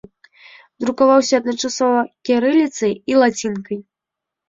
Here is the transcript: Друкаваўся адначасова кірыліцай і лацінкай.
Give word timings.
Друкаваўся 0.83 1.33
адначасова 1.41 2.01
кірыліцай 2.31 2.99
і 3.15 3.25
лацінкай. 3.25 3.77